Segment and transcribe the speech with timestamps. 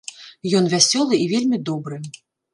[0.59, 2.03] Ён вясёлы і вельмі добры.